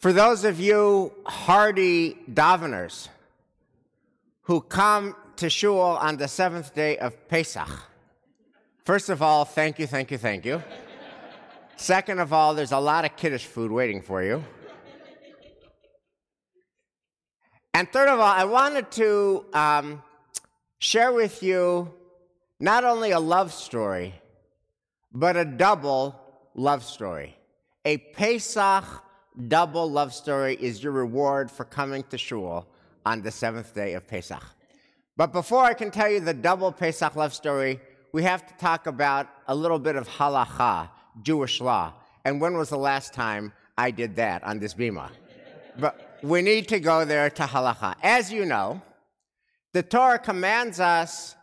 [0.00, 3.08] For those of you hardy daveners
[4.44, 7.68] who come to shul on the seventh day of Pesach,
[8.82, 10.62] first of all, thank you, thank you, thank you.
[11.76, 14.42] Second of all, there's a lot of kiddush food waiting for you.
[17.74, 20.02] And third of all, I wanted to um,
[20.78, 21.92] share with you
[22.58, 24.14] not only a love story,
[25.12, 26.18] but a double
[26.54, 27.36] love story.
[27.84, 28.84] A Pesach
[29.40, 32.66] double love story is your reward for coming to shul
[33.04, 34.42] on the seventh day of Pesach.
[35.16, 37.80] But before I can tell you the double Pesach love story,
[38.12, 40.88] we have to talk about a little bit of halacha,
[41.22, 41.92] Jewish law.
[42.24, 45.10] And when was the last time I did that on this bima?
[45.78, 47.94] But we need to go there to halacha.
[48.02, 48.82] As you know,
[49.72, 51.36] the Torah commands us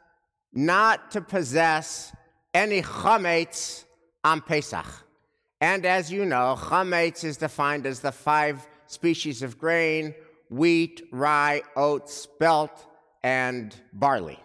[0.53, 2.11] not to possess
[2.53, 3.85] any chametz
[4.23, 4.85] on Pesach.
[5.59, 10.13] And as you know, chametz is defined as the five species of grain
[10.49, 12.85] wheat, rye, oats, spelt,
[13.23, 14.39] and barley.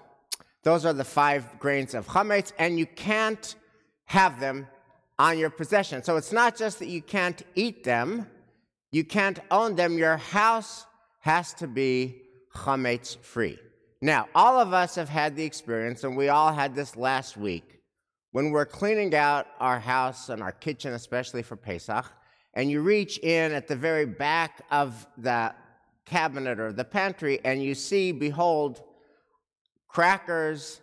[0.64, 3.54] Those are the five grains of chametz, and you can't
[4.06, 4.66] have them
[5.18, 6.02] on your possession.
[6.02, 8.26] So it's not just that you can't eat them,
[8.90, 9.96] you can't own them.
[9.96, 10.86] Your house
[11.20, 12.22] has to be
[12.54, 13.58] chametz free.
[14.00, 17.80] Now, all of us have had the experience, and we all had this last week,
[18.32, 22.06] when we're cleaning out our house and our kitchen, especially for Pesach,
[22.54, 25.54] and you reach in at the very back of the
[26.04, 28.82] cabinet or the pantry and you see, behold,
[29.88, 30.80] crackers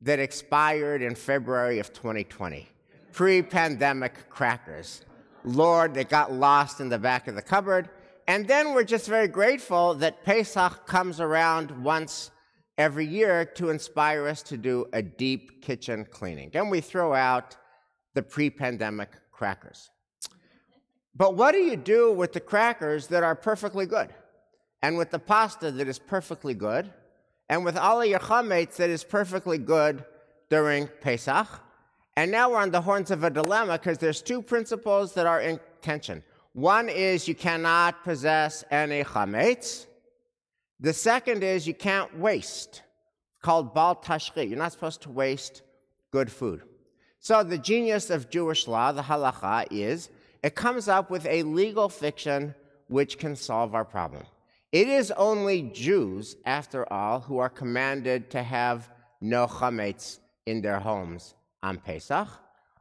[0.00, 2.66] that expired in February of 2020,
[3.12, 5.04] pre pandemic crackers.
[5.44, 7.88] Lord, they got lost in the back of the cupboard.
[8.26, 12.30] And then we're just very grateful that Pesach comes around once
[12.78, 16.50] every year to inspire us to do a deep kitchen cleaning.
[16.54, 17.56] And we throw out
[18.14, 19.90] the pre pandemic crackers.
[21.14, 24.14] But what do you do with the crackers that are perfectly good?
[24.82, 26.92] And with the pasta that is perfectly good?
[27.48, 30.04] And with all of your chametz that is perfectly good
[30.48, 31.48] during Pesach?
[32.16, 35.40] And now we're on the horns of a dilemma because there's two principles that are
[35.40, 36.22] in tension.
[36.52, 39.86] One is you cannot possess any chametz,
[40.80, 42.82] the second is you can't waste.
[43.34, 44.48] It's called bal tashchit.
[44.48, 45.62] You're not supposed to waste
[46.10, 46.62] good food.
[47.20, 50.08] So the genius of Jewish law, the halacha, is
[50.42, 52.54] it comes up with a legal fiction
[52.86, 54.22] which can solve our problem.
[54.70, 58.90] It is only Jews, after all, who are commanded to have
[59.20, 62.28] no chametz in their homes on Pesach.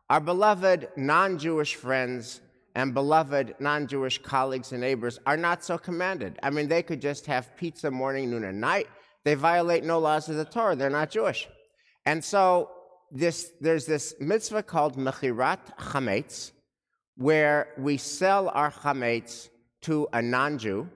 [0.10, 2.42] Our beloved non-Jewish friends
[2.78, 6.38] and beloved non Jewish colleagues and neighbors are not so commanded.
[6.44, 8.88] I mean, they could just have pizza morning, noon, and night.
[9.26, 10.76] They violate no laws of the Torah.
[10.76, 11.50] They're not Jewish.
[12.06, 12.70] And so
[13.12, 16.52] this, there's this mitzvah called Mechirat Chametz,
[17.16, 19.50] where we sell our chametz
[19.82, 20.88] to a non Jew,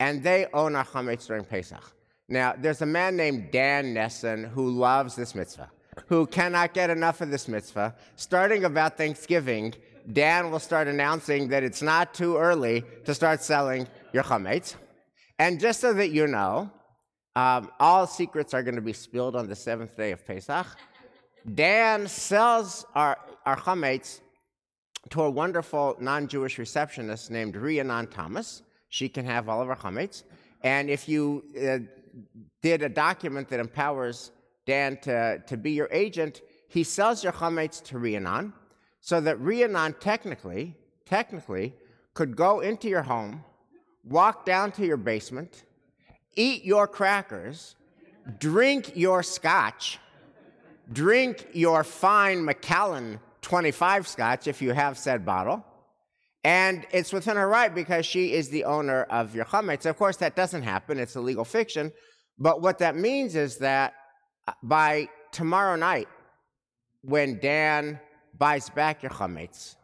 [0.00, 1.84] and they own our chametz during Pesach.
[2.28, 5.70] Now, there's a man named Dan Nessen who loves this mitzvah,
[6.08, 7.94] who cannot get enough of this mitzvah.
[8.16, 9.72] Starting about Thanksgiving,
[10.12, 14.74] Dan will start announcing that it's not too early to start selling your chametz.
[15.38, 16.70] And just so that you know,
[17.36, 20.66] um, all secrets are going to be spilled on the seventh day of Pesach.
[21.54, 24.20] Dan sells our, our chametz
[25.10, 28.62] to a wonderful non-Jewish receptionist named Rhiannon Thomas.
[28.88, 30.22] She can have all of our chametz.
[30.62, 31.78] And if you uh,
[32.62, 34.30] did a document that empowers
[34.66, 38.52] Dan to, to be your agent, he sells your chametz to Rhiannon
[39.04, 41.74] so that Rhiannon technically, technically,
[42.14, 43.44] could go into your home,
[44.02, 45.64] walk down to your basement,
[46.36, 47.76] eat your crackers,
[48.38, 49.98] drink your scotch,
[50.90, 55.62] drink your fine Macallan 25 scotch if you have said bottle,
[56.42, 59.84] and it's within her right because she is the owner of your chametz.
[59.84, 61.92] Of course, that doesn't happen, it's a legal fiction,
[62.38, 63.92] but what that means is that
[64.48, 66.08] uh, by tomorrow night,
[67.02, 68.00] when Dan
[68.38, 69.76] buys back your chametz.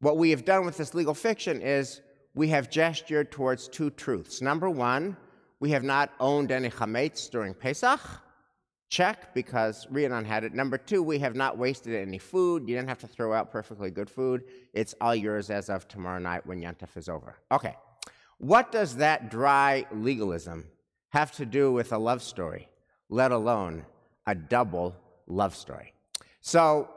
[0.00, 2.00] What we have done with this legal fiction is
[2.34, 4.42] we have gestured towards two truths.
[4.42, 5.16] Number one,
[5.60, 8.00] we have not owned any chametz during Pesach.
[8.90, 10.54] Check, because Rhiannon had it.
[10.54, 12.68] Number two, we have not wasted any food.
[12.68, 14.44] You didn't have to throw out perfectly good food.
[14.72, 17.36] It's all yours as of tomorrow night when Yontif is over.
[17.50, 17.74] Okay.
[18.38, 20.66] What does that dry legalism
[21.10, 22.68] have to do with a love story,
[23.08, 23.86] let alone
[24.26, 24.94] a double
[25.26, 25.94] love story?
[26.40, 26.88] So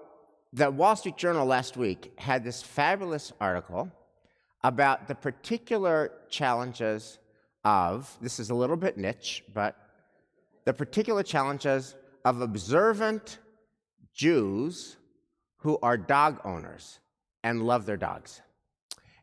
[0.54, 3.92] the Wall Street Journal last week had this fabulous article
[4.64, 7.20] about the particular challenges
[7.64, 9.76] of, this is a little bit niche, but
[10.66, 11.96] the particular challenges
[12.26, 13.40] of observant
[14.14, 14.98] Jews
[15.58, 17.00] who are dog owners
[17.44, 18.42] and love their dogs.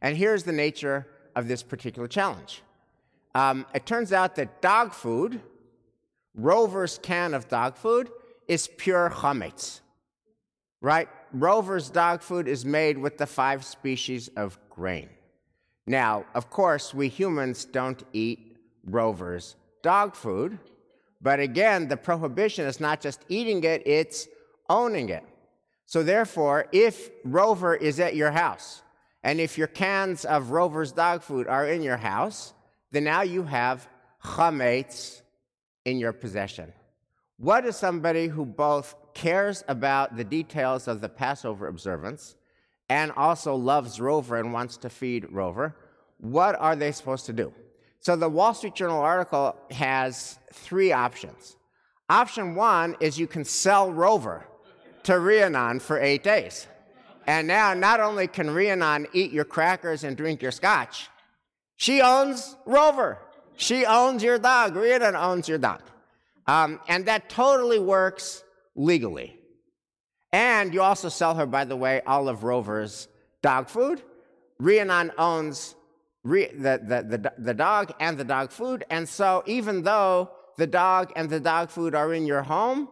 [0.01, 2.63] And here's the nature of this particular challenge.
[3.35, 5.41] Um, it turns out that dog food,
[6.35, 8.11] Rover's can of dog food,
[8.47, 9.81] is pure chametz,
[10.85, 11.09] right?
[11.33, 15.09] Rover's dog food is made with the five species of grain.
[15.87, 20.59] Now, of course, we humans don't eat Rover's dog food,
[21.23, 24.29] but again, the prohibition is not just eating it, it's
[24.69, 25.25] owning it.
[25.87, 28.83] So therefore, if Rover is at your house,
[29.23, 32.53] and if your cans of Rover's dog food are in your house,
[32.91, 33.89] then now you have
[34.23, 35.23] chametz
[35.87, 36.75] in your possession.
[37.39, 42.37] What is somebody who both cares about the details of the Passover observance
[42.89, 45.75] and also loves Rover and wants to feed Rover?
[46.19, 47.53] What are they supposed to do?
[48.01, 51.57] So the Wall Street Journal article has three options.
[52.11, 54.47] Option one is you can sell Rover
[55.05, 56.67] to Rhiannon for eight days.
[57.27, 61.09] And now not only can Rhiannon eat your crackers and drink your scotch,
[61.77, 63.19] she owns Rover.
[63.57, 64.77] She owns your dog.
[64.77, 65.81] Rhiannon owns your dog.
[66.47, 69.39] Um, and that totally works legally.
[70.33, 73.09] And you also sell her, by the way, Olive Rover's
[73.43, 74.03] dog food.
[74.59, 75.75] Rhiannon owns
[76.25, 78.85] the, the, the, the dog and the dog food.
[78.91, 82.89] And so even though the dog and the dog food are in your home,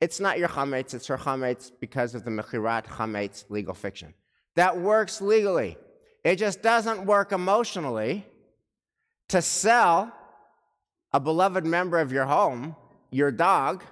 [0.00, 4.14] it's not your chametz, it's her chametz because of the mechirat chametz legal fiction.
[4.54, 5.76] That works legally.
[6.24, 8.26] It just doesn't work emotionally
[9.28, 10.12] to sell
[11.12, 12.76] a beloved member of your home,
[13.10, 13.82] your dog,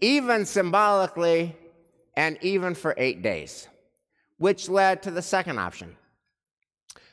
[0.00, 1.56] even symbolically
[2.16, 3.68] and even for eight days,
[4.38, 5.96] which led to the second option.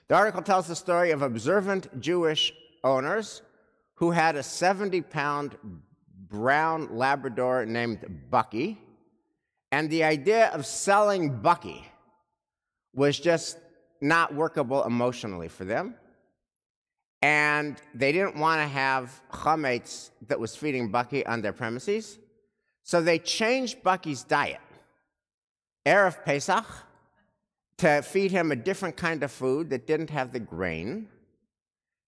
[0.07, 2.53] The article tells the story of observant Jewish
[2.83, 3.41] owners
[3.95, 5.57] who had a 70 pound
[6.27, 8.79] brown Labrador named Bucky.
[9.71, 11.85] And the idea of selling Bucky
[12.93, 13.57] was just
[14.01, 15.95] not workable emotionally for them.
[17.21, 22.19] And they didn't want to have chametz that was feeding Bucky on their premises.
[22.85, 24.61] So they changed Bucky's diet.
[25.87, 26.65] Erev Pesach,
[27.77, 31.09] to feed him a different kind of food that didn't have the grain.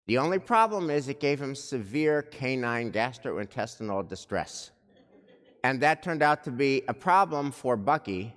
[0.06, 4.72] The only problem is it gave him severe canine gastrointestinal distress.
[5.64, 8.34] And that turned out to be a problem for Bucky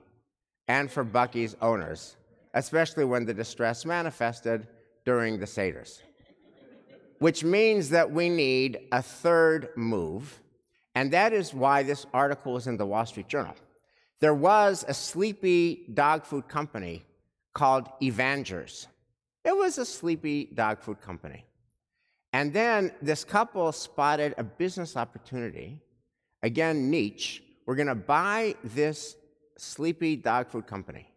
[0.66, 2.16] and for Bucky's owners,
[2.54, 4.66] especially when the distress manifested
[5.04, 6.02] during the Seder's.
[7.18, 10.40] Which means that we need a third move,
[11.00, 13.54] and that is why this article is in the Wall Street Journal.
[14.20, 17.04] There was a sleepy dog food company
[17.54, 18.86] called Evangers.
[19.42, 21.46] It was a sleepy dog food company.
[22.34, 25.80] And then this couple spotted a business opportunity.
[26.42, 27.42] Again, niche.
[27.64, 29.16] We're going to buy this
[29.56, 31.10] sleepy dog food company.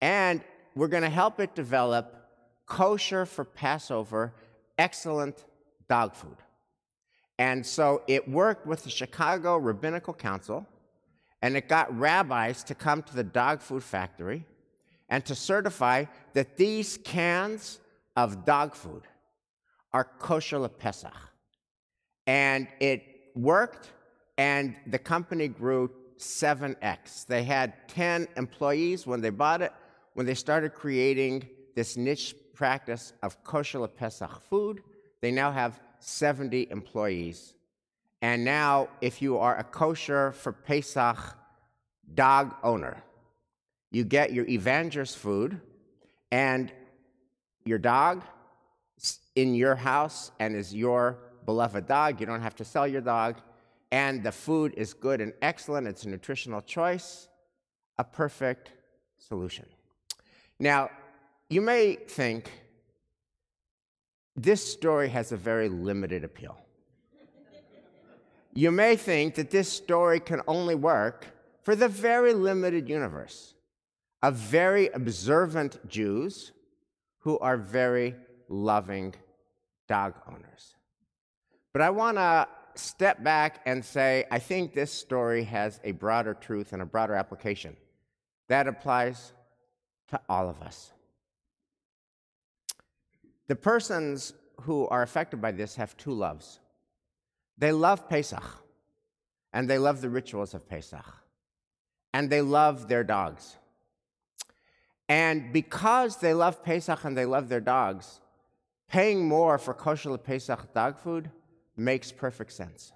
[0.00, 0.42] And
[0.76, 2.14] we're going to help it develop
[2.66, 4.32] kosher for Passover,
[4.78, 5.44] excellent
[5.88, 6.36] dog food.
[7.38, 10.66] And so it worked with the Chicago Rabbinical Council,
[11.42, 14.46] and it got rabbis to come to the dog food factory
[15.08, 17.78] and to certify that these cans
[18.16, 19.02] of dog food
[19.92, 21.12] are kosher le Pesach.
[22.26, 23.02] And it
[23.34, 23.92] worked,
[24.38, 27.26] and the company grew 7x.
[27.26, 29.72] They had 10 employees when they bought it.
[30.14, 34.82] When they started creating this niche practice of kosher le Pesach food,
[35.20, 37.54] they now have 70 employees.
[38.22, 41.18] And now, if you are a kosher for Pesach
[42.14, 43.02] dog owner,
[43.90, 45.60] you get your Evangers food
[46.30, 46.72] and
[47.64, 48.24] your dog
[49.34, 52.20] in your house and is your beloved dog.
[52.20, 53.36] You don't have to sell your dog.
[53.92, 55.86] And the food is good and excellent.
[55.86, 57.28] It's a nutritional choice,
[57.98, 58.72] a perfect
[59.18, 59.66] solution.
[60.58, 60.90] Now,
[61.48, 62.50] you may think
[64.36, 66.58] this story has a very limited appeal.
[68.52, 71.26] You may think that this story can only work
[71.62, 73.54] for the very limited universe
[74.22, 76.52] of very observant Jews
[77.18, 78.14] who are very
[78.48, 79.14] loving
[79.88, 80.74] dog owners.
[81.72, 86.34] But I want to step back and say I think this story has a broader
[86.34, 87.76] truth and a broader application.
[88.48, 89.32] That applies
[90.08, 90.92] to all of us.
[93.48, 96.60] The persons who are affected by this have two loves.
[97.58, 98.42] They love Pesach,
[99.52, 101.04] and they love the rituals of Pesach,
[102.12, 103.56] and they love their dogs.
[105.08, 108.20] And because they love Pesach and they love their dogs,
[108.88, 111.30] paying more for kosher Pesach dog food
[111.76, 112.92] makes perfect sense.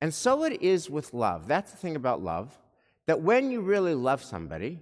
[0.00, 1.46] And so it is with love.
[1.46, 2.58] That's the thing about love
[3.06, 4.80] that when you really love somebody,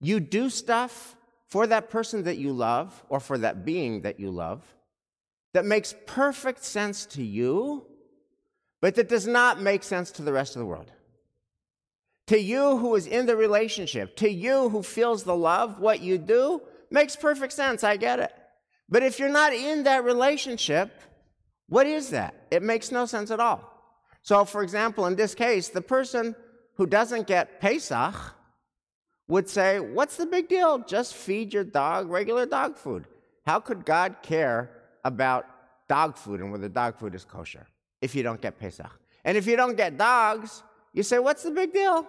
[0.00, 1.16] you do stuff
[1.54, 4.60] for that person that you love or for that being that you love
[5.52, 7.86] that makes perfect sense to you,
[8.82, 10.90] but that does not make sense to the rest of the world.
[12.26, 16.18] To you who is in the relationship, to you who feels the love, what you
[16.18, 17.84] do makes perfect sense.
[17.84, 18.32] I get it.
[18.88, 20.90] But if you're not in that relationship,
[21.68, 22.34] what is that?
[22.50, 23.60] It makes no sense at all.
[24.22, 26.34] So, for example, in this case, the person
[26.78, 28.16] who doesn't get Pesach
[29.28, 30.78] would say, What's the big deal?
[30.78, 33.06] Just feed your dog regular dog food.
[33.46, 34.70] How could God care
[35.04, 35.46] about
[35.88, 37.66] dog food and whether dog food is kosher
[38.00, 38.90] if you don't get Pesach?
[39.24, 40.62] And if you don't get dogs,
[40.92, 42.06] you say, What's the big deal?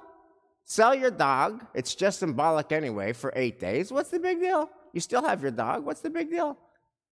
[0.65, 1.65] Sell your dog.
[1.73, 3.91] It's just symbolic anyway for eight days.
[3.91, 4.69] What's the big deal?
[4.93, 5.85] You still have your dog.
[5.85, 6.57] What's the big deal?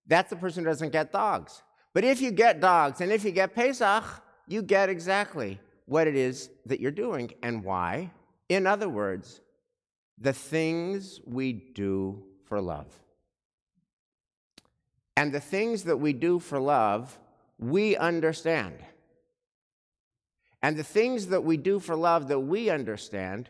[0.08, 1.62] That's the person who doesn't get dogs.
[1.94, 4.04] But if you get dogs and if you get Pesach,
[4.48, 8.12] you get exactly what it is that you're doing and why.
[8.50, 9.42] In other words,
[10.24, 12.88] the things we do for love.
[15.18, 17.20] And the things that we do for love,
[17.60, 18.76] we understand.
[20.62, 23.50] And the things that we do for love that we understand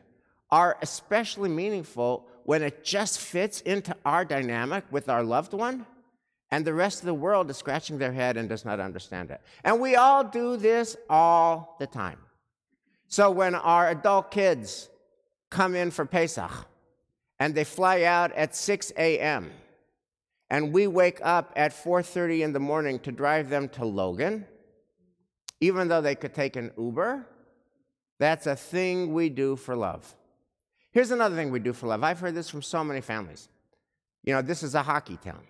[0.50, 5.86] are especially meaningful when it just fits into our dynamic with our loved one,
[6.50, 9.42] and the rest of the world is scratching their head and does not understand it.
[9.64, 12.18] And we all do this all the time.
[13.08, 14.90] So when our adult kids
[15.54, 16.52] come in for Pesach
[17.40, 19.52] and they fly out at 6 a.m.
[20.50, 24.46] and we wake up at 4:30 in the morning to drive them to Logan,
[25.62, 27.28] even though they could take an Uber,
[28.20, 30.16] that's a thing we do for love.
[30.92, 32.04] Here's another thing we do for love.
[32.04, 33.50] I've heard this from so many families.
[34.24, 35.44] You know, this is a hockey town.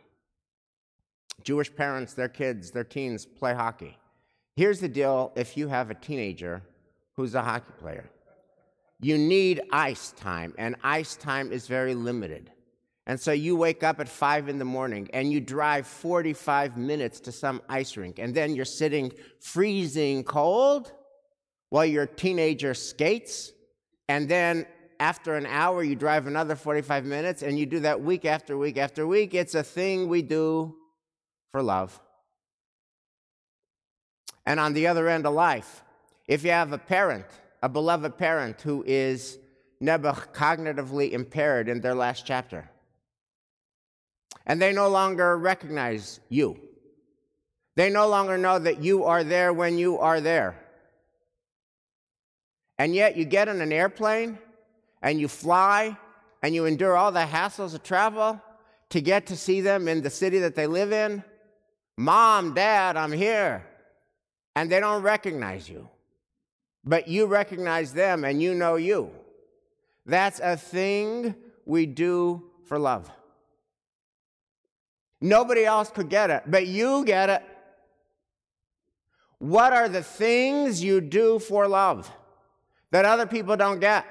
[1.44, 3.98] Jewish parents, their kids, their teens play hockey.
[4.56, 6.62] Here's the deal if you have a teenager
[7.16, 8.10] who's a hockey player.
[9.00, 12.52] You need ice time, and ice time is very limited.
[13.06, 17.20] And so you wake up at five in the morning and you drive 45 minutes
[17.22, 20.94] to some ice rink, and then you're sitting freezing cold
[21.70, 23.52] while your teenager skates.
[24.08, 24.66] And then
[25.00, 28.78] after an hour, you drive another 45 minutes, and you do that week after week
[28.78, 29.34] after week.
[29.34, 30.76] It's a thing we do
[31.52, 32.00] for love.
[34.46, 35.84] And on the other end of life,
[36.28, 37.26] if you have a parent,
[37.64, 39.40] a beloved parent who is
[39.82, 42.70] Nebuch cognitively impaired in their last chapter,
[44.46, 46.60] and they no longer recognize you,
[47.78, 50.60] they no longer know that you are there when you are there.
[52.78, 54.38] And yet you get on an airplane
[55.02, 55.98] and you fly
[56.42, 58.42] and you endure all the hassles of travel
[58.90, 61.24] to get to see them in the city that they live in.
[61.98, 63.66] Mom, Dad, I'm here.
[64.56, 65.90] And they don't recognize you
[66.84, 69.12] but you recognize them and you know you.
[70.06, 71.36] That's a thing
[71.66, 73.10] we do for love.
[75.22, 77.44] Nobody else could get it, but you get it.
[79.40, 82.12] What are the things you do for love
[82.92, 84.06] that other people don't get?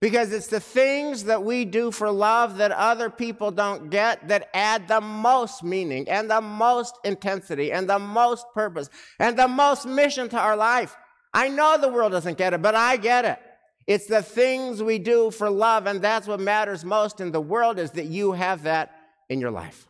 [0.00, 4.48] Because it's the things that we do for love that other people don't get that
[4.54, 9.86] add the most meaning and the most intensity and the most purpose and the most
[9.86, 10.96] mission to our life.
[11.32, 13.38] I know the world doesn't get it, but I get it.
[13.86, 17.78] It's the things we do for love, and that's what matters most in the world
[17.78, 18.94] is that you have that
[19.28, 19.86] in your life.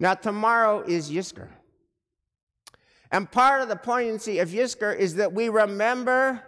[0.00, 1.48] Now, tomorrow is Yizkor.
[3.12, 6.42] And part of the poignancy of Yizkor is that we remember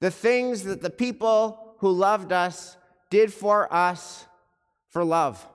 [0.00, 2.76] the things that the people who loved us
[3.10, 4.26] did for us
[4.90, 5.46] for love.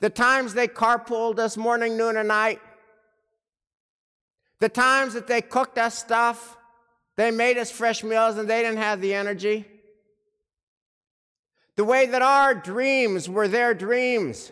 [0.00, 2.60] The times they carpooled us morning, noon, and night.
[4.60, 6.56] The times that they cooked us stuff,
[7.16, 9.66] they made us fresh meals and they didn't have the energy.
[11.76, 14.50] The way that our dreams were their dreams.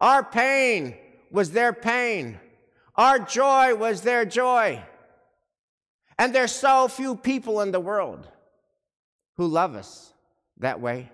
[0.00, 0.94] Our pain
[1.30, 2.38] was their pain.
[2.94, 4.82] Our joy was their joy.
[6.16, 8.28] And there's so few people in the world
[9.36, 10.12] who love us
[10.58, 11.10] that way.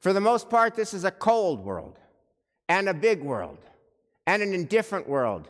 [0.00, 1.98] For the most part, this is a cold world
[2.68, 3.58] and a big world
[4.26, 5.48] and an indifferent world.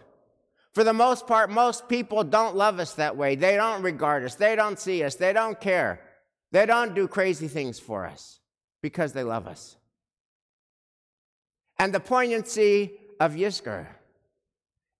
[0.73, 3.37] For the most part, most people don't love us that way.
[3.37, 4.35] They don't regard us.
[4.35, 5.15] They don't see us.
[5.15, 6.01] They don't care.
[6.51, 8.41] They don't do crazy things for us
[8.83, 9.77] because they love us.
[11.79, 13.87] And the poignancy of Yizkor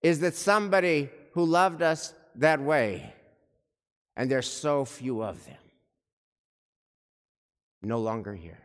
[0.03, 3.13] is that somebody who loved us that way,
[4.17, 5.57] and there's so few of them,
[7.83, 8.59] no longer here.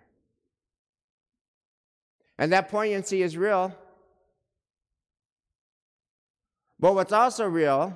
[2.38, 3.76] And that poignancy is real
[6.80, 7.94] but what's also real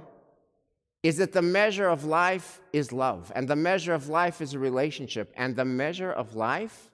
[1.04, 4.60] is that the measure of life is love, and the measure of life is a
[4.60, 6.92] relationship, and the measure of life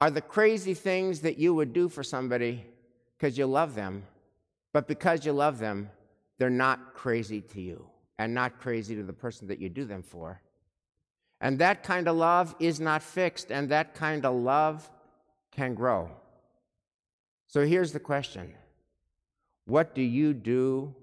[0.00, 2.64] are the crazy things that you would do for somebody
[3.16, 4.04] because you love them,
[4.72, 5.90] but because you love them,
[6.38, 7.84] they're not crazy to you
[8.18, 10.40] and not crazy to the person that you do them for.
[11.40, 14.88] And that kind of love is not fixed, and that kind of love
[15.52, 16.10] can grow.
[17.46, 18.54] So here's the question
[19.68, 20.94] What do you do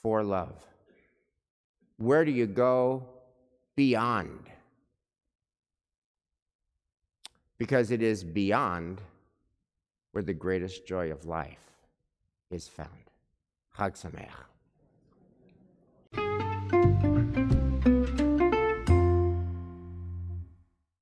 [0.00, 0.64] for love?
[1.96, 3.04] Where do you go
[3.74, 4.48] beyond?
[7.58, 9.00] Because it is beyond
[10.12, 11.72] where the greatest joy of life
[12.48, 13.10] is found.
[13.76, 14.46] Chag Sameach.